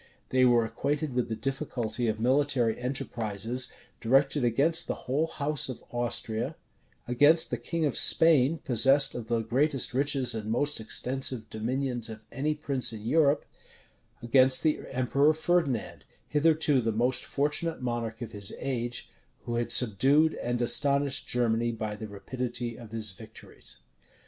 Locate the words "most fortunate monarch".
16.91-18.23